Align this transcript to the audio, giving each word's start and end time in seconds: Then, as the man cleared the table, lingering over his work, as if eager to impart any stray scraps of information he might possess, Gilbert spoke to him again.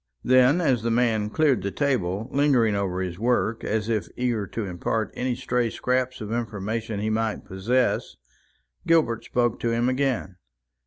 Then, 0.23 0.61
as 0.61 0.81
the 0.81 0.89
man 0.89 1.29
cleared 1.29 1.61
the 1.61 1.69
table, 1.69 2.27
lingering 2.31 2.73
over 2.73 3.01
his 3.03 3.19
work, 3.19 3.63
as 3.63 3.87
if 3.87 4.07
eager 4.17 4.47
to 4.47 4.65
impart 4.65 5.11
any 5.13 5.35
stray 5.35 5.69
scraps 5.69 6.21
of 6.21 6.31
information 6.33 6.99
he 6.99 7.11
might 7.11 7.45
possess, 7.45 8.15
Gilbert 8.87 9.23
spoke 9.23 9.59
to 9.59 9.69
him 9.69 9.87
again. 9.89 10.37